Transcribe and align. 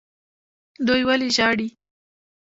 دوی 0.87 1.01
ولې 1.07 1.29
ژاړي. 1.35 1.67